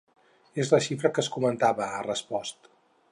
És 0.63 0.71
la 0.75 0.79
xifra 0.85 1.11
que 1.17 1.23
es 1.25 1.29
comentava, 1.37 1.91
ha 1.99 2.03
respost. 2.09 2.73